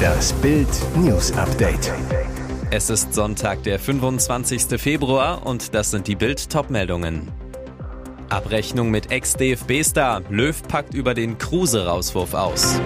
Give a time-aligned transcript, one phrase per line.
[0.00, 1.92] Das Bild News Update.
[2.70, 4.80] Es ist Sonntag, der 25.
[4.80, 7.30] Februar und das sind die Bild Topmeldungen.
[8.28, 10.22] Abrechnung mit Ex-DFB-Star.
[10.30, 12.80] Löw packt über den Kruse-Rauswurf aus.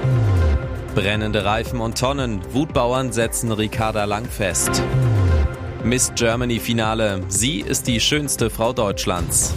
[0.95, 2.41] Brennende Reifen und Tonnen.
[2.53, 4.83] Wutbauern setzen Ricarda Lang fest.
[5.85, 7.23] Miss Germany Finale.
[7.29, 9.53] Sie ist die schönste Frau Deutschlands.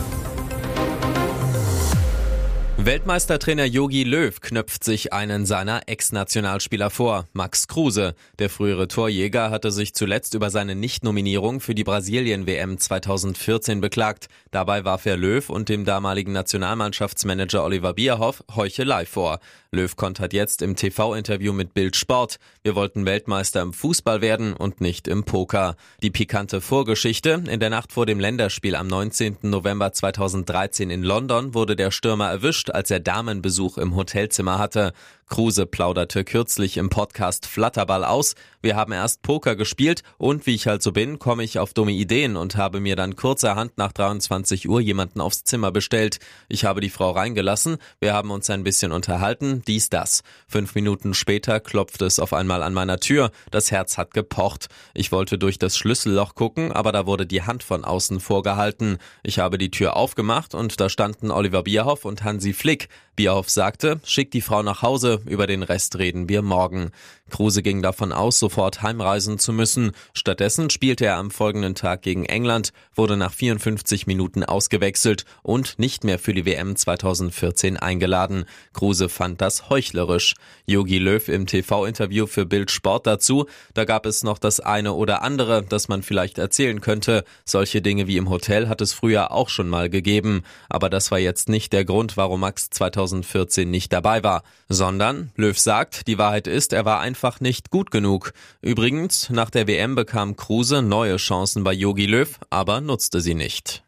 [2.88, 8.16] Weltmeistertrainer Jogi Löw knöpft sich einen seiner Ex-Nationalspieler vor, Max Kruse.
[8.40, 14.30] Der frühere Torjäger hatte sich zuletzt über seine Nichtnominierung für die Brasilien-WM 2014 beklagt.
[14.52, 19.42] Dabei warf er Löw und dem damaligen Nationalmannschaftsmanager Oliver Bierhoff Heuchelei vor.
[19.72, 22.38] Löw kontert jetzt im TV-Interview mit Bild Sport.
[22.64, 25.76] Wir wollten Weltmeister im Fußball werden und nicht im Poker.
[26.02, 27.44] Die pikante Vorgeschichte.
[27.50, 29.40] In der Nacht vor dem Länderspiel am 19.
[29.42, 34.94] November 2013 in London wurde der Stürmer erwischt, als er Damenbesuch im Hotelzimmer hatte.
[35.28, 38.36] Kruse plauderte kürzlich im Podcast Flatterball aus.
[38.62, 41.92] Wir haben erst Poker gespielt und wie ich halt so bin, komme ich auf dumme
[41.92, 46.20] Ideen und habe mir dann kurzerhand nach 23 Uhr jemanden aufs Zimmer bestellt.
[46.48, 50.24] Ich habe die Frau reingelassen, wir haben uns ein bisschen unterhalten, dies, das.
[50.48, 54.68] Fünf Minuten später klopfte es auf einmal an meiner Tür, das Herz hat gepocht.
[54.94, 58.98] Ich wollte durch das Schlüsselloch gucken, aber da wurde die Hand von außen vorgehalten.
[59.24, 62.90] Ich habe die Tür aufgemacht und da standen Oliver Bierhoff und Hansi Flick.
[63.18, 66.92] Bierhoff sagte, schick die Frau nach Hause, über den Rest reden wir morgen.
[67.30, 69.92] Kruse ging davon aus, sofort heimreisen zu müssen.
[70.14, 76.04] Stattdessen spielte er am folgenden Tag gegen England, wurde nach 54 Minuten ausgewechselt und nicht
[76.04, 78.46] mehr für die WM 2014 eingeladen.
[78.74, 80.36] Kruse fand das heuchlerisch.
[80.66, 85.22] Yogi Löw im TV-Interview für Bild Sport dazu, da gab es noch das eine oder
[85.22, 87.24] andere, das man vielleicht erzählen könnte.
[87.46, 90.44] Solche Dinge wie im Hotel hat es früher auch schon mal gegeben.
[90.70, 95.58] Aber das war jetzt nicht der Grund, warum Max 2014 nicht dabei war, sondern Löw
[95.58, 98.34] sagt, die Wahrheit ist, er war einfach nicht gut genug.
[98.62, 103.87] Übrigens, nach der WM bekam Kruse neue Chancen bei Yogi Löw, aber nutzte sie nicht.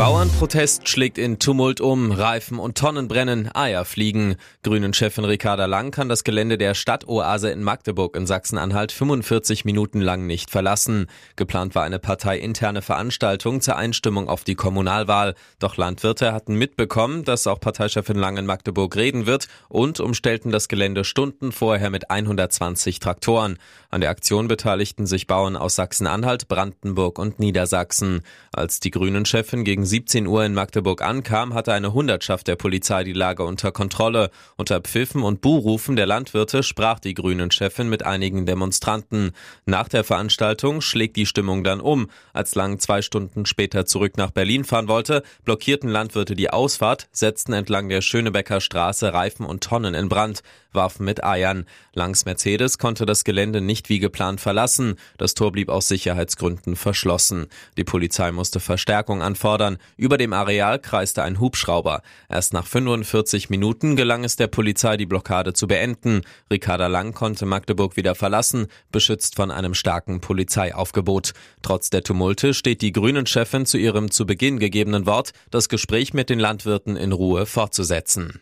[0.00, 4.36] Bauernprotest schlägt in Tumult um, Reifen und Tonnen brennen, Eier fliegen.
[4.62, 10.26] Grünen-Chefin Ricarda Lang kann das Gelände der Stadtoase in Magdeburg in Sachsen-Anhalt 45 Minuten lang
[10.26, 11.06] nicht verlassen.
[11.36, 15.34] Geplant war eine parteiinterne Veranstaltung zur Einstimmung auf die Kommunalwahl.
[15.58, 20.68] Doch Landwirte hatten mitbekommen, dass auch Parteichefin Lang in Magdeburg reden wird und umstellten das
[20.68, 23.58] Gelände Stunden vorher mit 120 Traktoren.
[23.90, 28.22] An der Aktion beteiligten sich Bauern aus Sachsen-Anhalt, Brandenburg und Niedersachsen.
[28.50, 33.12] Als die Grünen-Chefin gegen 17 Uhr in Magdeburg ankam, hatte eine Hundertschaft der Polizei die
[33.12, 34.30] Lage unter Kontrolle.
[34.56, 39.32] Unter Pfiffen und Buhrufen der Landwirte sprach die Grünen-Chefin mit einigen Demonstranten.
[39.66, 42.08] Nach der Veranstaltung schlägt die Stimmung dann um.
[42.32, 47.52] Als Lang zwei Stunden später zurück nach Berlin fahren wollte, blockierten Landwirte die Ausfahrt, setzten
[47.52, 51.66] entlang der Schönebecker Straße Reifen und Tonnen in Brand, warfen mit Eiern.
[51.94, 54.94] Langs Mercedes konnte das Gelände nicht wie geplant verlassen.
[55.18, 57.46] Das Tor blieb aus Sicherheitsgründen verschlossen.
[57.76, 59.78] Die Polizei musste Verstärkung anfordern.
[59.96, 62.02] Über dem Areal kreiste ein Hubschrauber.
[62.28, 66.22] Erst nach 45 Minuten gelang es der Polizei, die Blockade zu beenden.
[66.50, 71.32] Ricarda Lang konnte Magdeburg wieder verlassen, beschützt von einem starken Polizeiaufgebot.
[71.62, 76.30] Trotz der Tumulte steht die Grünen-Chefin zu ihrem zu Beginn gegebenen Wort, das Gespräch mit
[76.30, 78.40] den Landwirten in Ruhe fortzusetzen.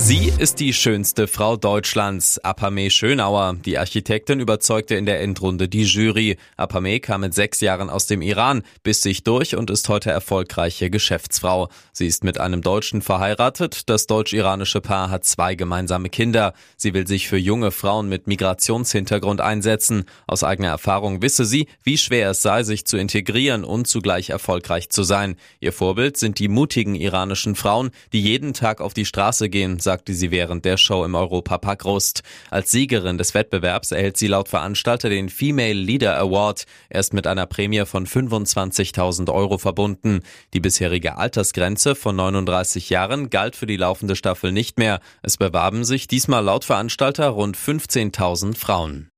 [0.00, 3.56] Sie ist die schönste Frau Deutschlands, Apame Schönauer.
[3.64, 6.36] Die Architektin überzeugte in der Endrunde die Jury.
[6.56, 10.88] Apame kam mit sechs Jahren aus dem Iran, biss sich durch und ist heute erfolgreiche
[10.88, 11.68] Geschäftsfrau.
[11.92, 13.90] Sie ist mit einem Deutschen verheiratet.
[13.90, 16.54] Das deutsch-iranische Paar hat zwei gemeinsame Kinder.
[16.76, 20.04] Sie will sich für junge Frauen mit Migrationshintergrund einsetzen.
[20.28, 24.90] Aus eigener Erfahrung wisse sie, wie schwer es sei, sich zu integrieren und zugleich erfolgreich
[24.90, 25.34] zu sein.
[25.58, 30.12] Ihr Vorbild sind die mutigen iranischen Frauen, die jeden Tag auf die Straße gehen, sagte
[30.12, 32.22] sie während der Show im Europapark Rust.
[32.50, 36.66] Als Siegerin des Wettbewerbs erhält sie laut Veranstalter den Female Leader Award.
[36.90, 40.20] Er ist mit einer Prämie von 25.000 Euro verbunden.
[40.52, 45.00] Die bisherige Altersgrenze von 39 Jahren galt für die laufende Staffel nicht mehr.
[45.22, 49.08] Es bewarben sich diesmal laut Veranstalter rund 15.000 Frauen.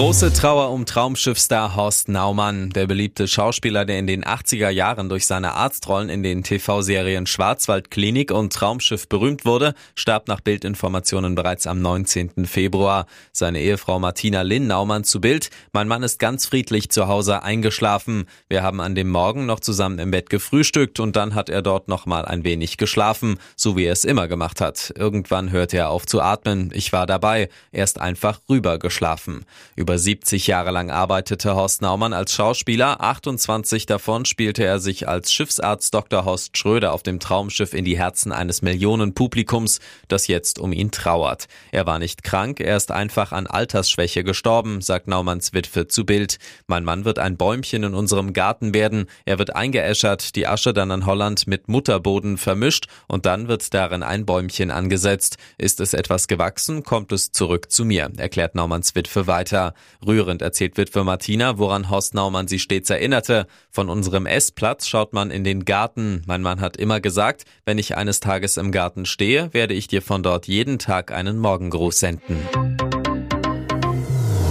[0.00, 2.70] Große Trauer um Traumschiffstar Horst Naumann.
[2.70, 8.30] Der beliebte Schauspieler, der in den 80er Jahren durch seine Arztrollen in den TV-Serien Schwarzwaldklinik
[8.30, 12.46] und Traumschiff berühmt wurde, starb nach Bildinformationen bereits am 19.
[12.46, 13.04] Februar.
[13.32, 15.50] Seine Ehefrau Martina Lynn Naumann zu Bild.
[15.74, 18.24] Mein Mann ist ganz friedlich zu Hause eingeschlafen.
[18.48, 21.88] Wir haben an dem Morgen noch zusammen im Bett gefrühstückt und dann hat er dort
[21.88, 24.94] noch mal ein wenig geschlafen, so wie er es immer gemacht hat.
[24.96, 26.70] Irgendwann hörte er auf zu atmen.
[26.72, 27.50] Ich war dabei.
[27.70, 29.44] Er ist einfach rüber geschlafen.
[29.76, 33.00] Über Über 70 Jahre lang arbeitete Horst Naumann als Schauspieler.
[33.00, 36.24] 28 davon spielte er sich als Schiffsarzt Dr.
[36.24, 41.48] Horst Schröder auf dem Traumschiff in die Herzen eines Millionenpublikums, das jetzt um ihn trauert.
[41.72, 46.38] Er war nicht krank, er ist einfach an Altersschwäche gestorben, sagt Naumanns Witwe zu Bild.
[46.68, 49.06] Mein Mann wird ein Bäumchen in unserem Garten werden.
[49.24, 54.04] Er wird eingeäschert, die Asche dann an Holland mit Mutterboden vermischt und dann wird darin
[54.04, 55.36] ein Bäumchen angesetzt.
[55.58, 59.69] Ist es etwas gewachsen, kommt es zurück zu mir, erklärt Naumanns Witwe weiter.
[60.06, 63.46] Rührend erzählt Witwe Martina, woran Horst Naumann sie stets erinnerte.
[63.70, 66.22] Von unserem Essplatz schaut man in den Garten.
[66.26, 70.02] Mein Mann hat immer gesagt, wenn ich eines Tages im Garten stehe, werde ich dir
[70.02, 72.38] von dort jeden Tag einen Morgengruß senden.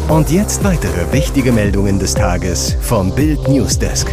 [0.09, 4.11] Und jetzt weitere wichtige Meldungen des Tages vom Bild Newsdesk.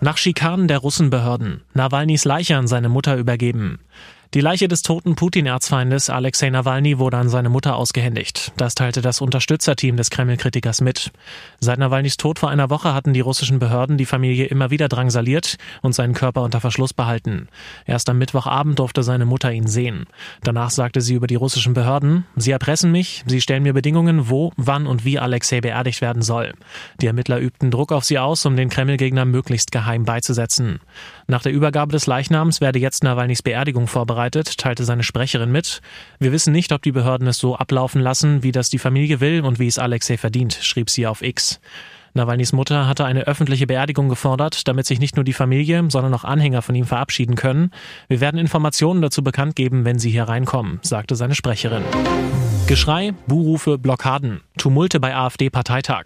[0.00, 1.62] Nach Schikanen der Russenbehörden.
[1.74, 3.78] Nawalnys Leiche an seine Mutter übergeben.
[4.34, 8.52] Die Leiche des toten Putin-Erzfeindes Alexei Nawalny wurde an seine Mutter ausgehändigt.
[8.56, 11.12] Das teilte das Unterstützerteam des Kreml-Kritikers mit.
[11.60, 15.58] Seit Nawalnys Tod vor einer Woche hatten die russischen Behörden die Familie immer wieder drangsaliert
[15.82, 17.48] und seinen Körper unter Verschluss behalten.
[17.84, 20.06] Erst am Mittwochabend durfte seine Mutter ihn sehen.
[20.42, 24.50] Danach sagte sie über die russischen Behörden, sie erpressen mich, sie stellen mir Bedingungen, wo,
[24.56, 26.54] wann und wie Alexei beerdigt werden soll.
[27.02, 30.80] Die Ermittler übten Druck auf sie aus, um den Kreml-Gegner möglichst geheim beizusetzen.
[31.26, 35.80] Nach der Übergabe des Leichnams werde jetzt Nawalnys Beerdigung vorbereitet vorbereitet, teilte seine Sprecherin mit.
[36.20, 39.42] Wir wissen nicht, ob die Behörden es so ablaufen lassen, wie das die Familie will
[39.42, 41.60] und wie es Alexei verdient, schrieb sie auf X.
[42.14, 46.24] Nawalnys Mutter hatte eine öffentliche Beerdigung gefordert, damit sich nicht nur die Familie, sondern auch
[46.24, 47.70] Anhänger von ihm verabschieden können.
[48.08, 51.82] Wir werden Informationen dazu bekannt geben, wenn sie hier reinkommen, sagte seine Sprecherin.
[52.66, 56.04] Geschrei, Buhrufe, Blockaden, Tumulte bei AfD-Parteitag.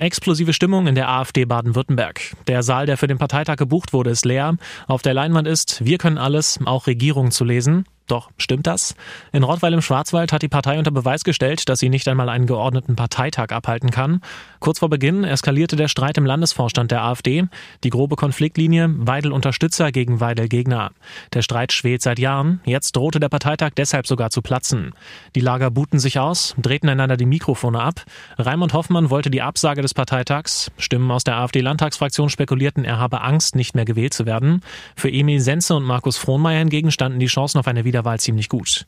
[0.00, 2.34] Explosive Stimmung in der AfD Baden-Württemberg.
[2.46, 4.56] Der Saal, der für den Parteitag gebucht wurde, ist leer.
[4.86, 7.84] Auf der Leinwand ist Wir können alles, auch Regierung zu lesen.
[8.10, 8.96] Doch stimmt das?
[9.30, 12.46] In Rottweil im Schwarzwald hat die Partei unter Beweis gestellt, dass sie nicht einmal einen
[12.46, 14.20] geordneten Parteitag abhalten kann.
[14.58, 17.44] Kurz vor Beginn eskalierte der Streit im Landesvorstand der AfD.
[17.84, 20.90] Die grobe Konfliktlinie Weidel Unterstützer gegen Weidel Gegner.
[21.32, 22.60] Der Streit schwelt seit Jahren.
[22.64, 24.92] Jetzt drohte der Parteitag deshalb sogar zu platzen.
[25.36, 28.02] Die Lager buhten sich aus, drehten einander die Mikrofone ab.
[28.38, 30.72] Raimund Hoffmann wollte die Absage des Parteitags.
[30.78, 34.62] Stimmen aus der AfD-Landtagsfraktion spekulierten, er habe Angst, nicht mehr gewählt zu werden.
[34.96, 38.48] Für Emil Senze und Markus Frohnmeier hingegen standen die Chancen auf eine Wieder Wiederwahl ziemlich
[38.48, 38.86] gut.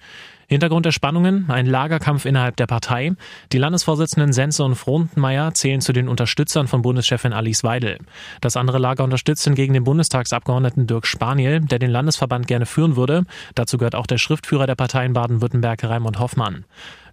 [0.49, 3.12] Hintergrund der Spannungen, ein Lagerkampf innerhalb der Partei.
[3.53, 7.99] Die Landesvorsitzenden Sense und Frontenmeier zählen zu den Unterstützern von Bundeschefin Alice Weidel.
[8.41, 13.25] Das andere Lager unterstützt hingegen den Bundestagsabgeordneten Dirk Spaniel, der den Landesverband gerne führen würde.
[13.55, 16.64] Dazu gehört auch der Schriftführer der Partei in Baden-Württemberg, Raimund Hoffmann.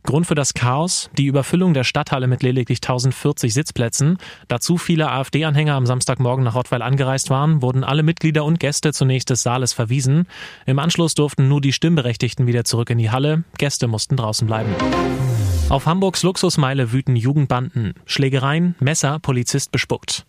[0.04, 4.18] Grund für das Chaos, die Überfüllung der Stadthalle mit lediglich 1040 Sitzplätzen.
[4.48, 8.94] Da zu viele AfD-Anhänger am Samstagmorgen nach Rottweil angereist waren, wurden alle Mitglieder und Gäste
[8.94, 10.28] zunächst des Saales verwiesen.
[10.66, 13.44] Im Anschluss durften nur die Stimmberechtigten wieder zurück in die Halle.
[13.58, 14.74] Gäste mussten draußen bleiben.
[15.70, 17.94] Auf Hamburgs Luxusmeile wüten Jugendbanden.
[18.06, 20.26] Schlägereien, Messer, Polizist bespuckt.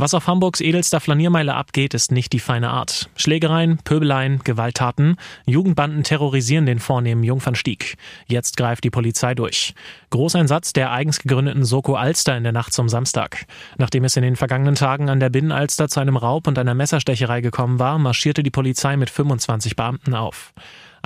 [0.00, 3.10] Was auf Hamburgs edelster Flaniermeile abgeht, ist nicht die feine Art.
[3.16, 5.16] Schlägereien, Pöbeleien, Gewalttaten.
[5.44, 7.96] Jugendbanden terrorisieren den vornehmen Jungfernstieg.
[8.28, 9.74] Jetzt greift die Polizei durch.
[10.10, 13.46] Großeinsatz der eigens gegründeten Soko Alster in der Nacht zum Samstag.
[13.76, 17.40] Nachdem es in den vergangenen Tagen an der Binnenalster zu einem Raub und einer Messerstecherei
[17.40, 20.54] gekommen war, marschierte die Polizei mit 25 Beamten auf.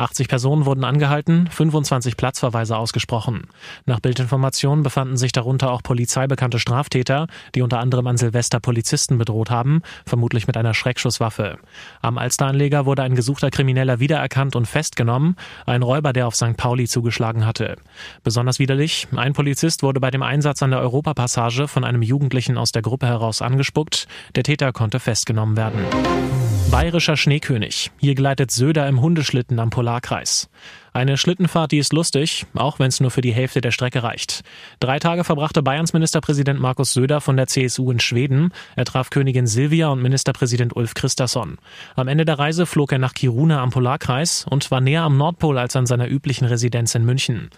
[0.03, 3.47] 80 Personen wurden angehalten, 25 Platzverweise ausgesprochen.
[3.87, 9.51] Nach Bildinformationen befanden sich darunter auch polizeibekannte Straftäter, die unter anderem an Silvester Polizisten bedroht
[9.51, 11.59] haben, vermutlich mit einer Schreckschusswaffe.
[12.01, 16.57] Am Alsteranleger wurde ein gesuchter Krimineller wiedererkannt und festgenommen, ein Räuber, der auf St.
[16.57, 17.77] Pauli zugeschlagen hatte.
[18.25, 22.73] Besonders widerlich, ein Polizist wurde bei dem Einsatz an der Europapassage von einem Jugendlichen aus
[22.73, 25.81] der Gruppe heraus angespuckt, der Täter konnte festgenommen werden.
[26.73, 27.91] Bayerischer Schneekönig.
[27.99, 30.49] Hier gleitet Söder im Hundeschlitten am Polarkreis.
[30.95, 34.43] Eine Schlittenfahrt, die ist lustig, auch wenn es nur für die Hälfte der Strecke reicht.
[34.79, 38.53] Drei Tage verbrachte Bayerns Ministerpräsident Markus Söder von der CSU in Schweden.
[38.77, 41.57] Er traf Königin Silvia und Ministerpräsident Ulf Christasson.
[41.97, 45.57] Am Ende der Reise flog er nach Kiruna am Polarkreis und war näher am Nordpol
[45.57, 47.49] als an seiner üblichen Residenz in München.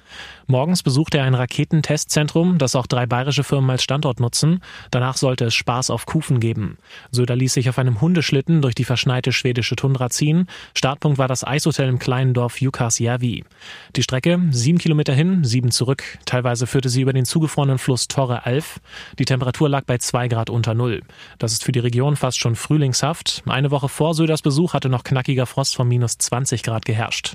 [0.46, 4.60] Morgens besuchte er ein Raketentestzentrum, das auch drei bayerische Firmen als Standort nutzen.
[4.92, 6.78] Danach sollte es Spaß auf Kufen geben.
[7.10, 10.46] Söder ließ sich auf einem Hundeschlitten durch die verschneite schwedische Tundra ziehen.
[10.76, 16.02] Startpunkt war das Eishotel im kleinen Dorf Jukkasjärvi Die Strecke sieben Kilometer hin, sieben zurück.
[16.25, 18.81] Teilweise führte sie über den zugefrorenen Fluss Torre Alf.
[19.19, 21.02] Die Temperatur lag bei zwei Grad unter Null.
[21.38, 23.43] Das ist für die Region fast schon frühlingshaft.
[23.47, 27.35] Eine Woche vor Söders Besuch hatte noch knackiger Frost von minus 20 Grad geherrscht.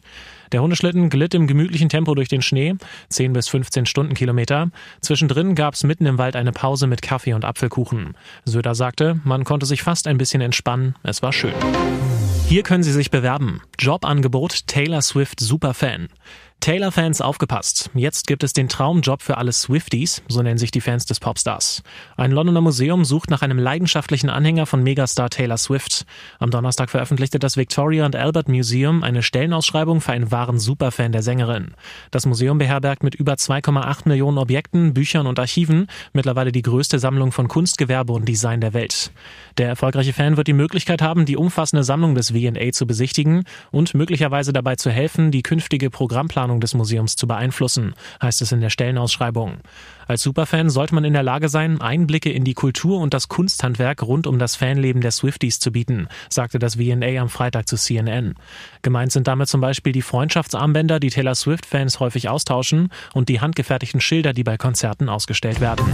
[0.51, 2.75] Der Hundeschlitten glitt im gemütlichen Tempo durch den Schnee,
[3.10, 4.69] 10 bis 15 Stundenkilometer.
[5.01, 8.15] Zwischendrin gab es mitten im Wald eine Pause mit Kaffee und Apfelkuchen.
[8.46, 11.53] Söder sagte, man konnte sich fast ein bisschen entspannen, es war schön.
[12.49, 13.61] Hier können Sie sich bewerben.
[13.77, 16.07] Jobangebot Taylor Swift Superfan.
[16.61, 17.89] Taylor-Fans aufgepasst.
[17.93, 21.83] Jetzt gibt es den Traumjob für alle Swifties, so nennen sich die Fans des Popstars.
[22.17, 26.05] Ein Londoner Museum sucht nach einem leidenschaftlichen Anhänger von Megastar Taylor Swift.
[26.37, 31.23] Am Donnerstag veröffentlichte das Victoria and Albert Museum eine Stellenausschreibung für einen wahren Superfan der
[31.23, 31.75] Sängerin.
[32.11, 37.31] Das Museum beherbergt mit über 2,8 Millionen Objekten, Büchern und Archiven mittlerweile die größte Sammlung
[37.31, 39.11] von Kunstgewerbe und Design der Welt.
[39.57, 43.93] Der erfolgreiche Fan wird die Möglichkeit haben, die umfassende Sammlung des V&A zu besichtigen und
[43.93, 48.59] möglicherweise dabei zu helfen, die künftige Programmplanung Planung des Museums zu beeinflussen, heißt es in
[48.59, 49.59] der Stellenausschreibung.
[50.07, 54.01] Als Superfan sollte man in der Lage sein, Einblicke in die Kultur und das Kunsthandwerk
[54.01, 58.33] rund um das Fanleben der Swifties zu bieten, sagte das VNA am Freitag zu CNN.
[58.81, 64.01] Gemeint sind damit zum Beispiel die Freundschaftsarmbänder, die Taylor Swift-Fans häufig austauschen, und die handgefertigten
[64.01, 65.85] Schilder, die bei Konzerten ausgestellt werden.